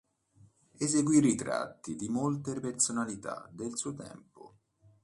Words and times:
Eseguì 0.79 1.19
ritratti 1.19 1.95
di 1.95 2.09
molte 2.09 2.59
personalità 2.59 3.47
del 3.53 3.77
suo 3.77 3.93
tempo. 3.93 4.55